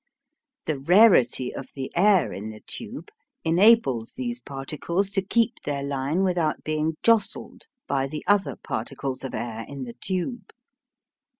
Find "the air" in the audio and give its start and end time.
1.75-2.33